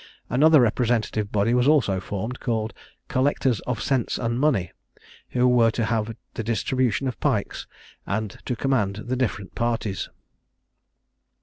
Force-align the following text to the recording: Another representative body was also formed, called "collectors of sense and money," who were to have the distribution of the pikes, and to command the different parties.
Another 0.31 0.59
representative 0.61 1.31
body 1.31 1.53
was 1.53 1.67
also 1.67 1.99
formed, 1.99 2.39
called 2.39 2.73
"collectors 3.07 3.59
of 3.67 3.83
sense 3.83 4.17
and 4.17 4.39
money," 4.39 4.71
who 5.29 5.47
were 5.47 5.69
to 5.69 5.85
have 5.85 6.15
the 6.33 6.43
distribution 6.43 7.07
of 7.07 7.13
the 7.13 7.19
pikes, 7.19 7.67
and 8.07 8.31
to 8.45 8.55
command 8.55 9.03
the 9.05 9.15
different 9.15 9.53
parties. 9.53 10.09